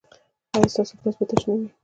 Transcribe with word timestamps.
ایا 0.55 0.69
ستاسو 0.73 0.93
ګیلاس 0.99 1.15
به 1.19 1.25
تش 1.29 1.43
نه 1.47 1.53
وي؟ 1.57 1.67